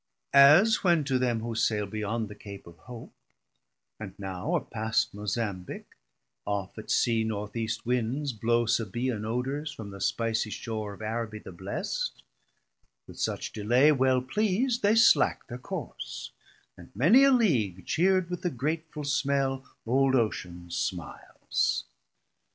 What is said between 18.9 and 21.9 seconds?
smell old Ocean smiles.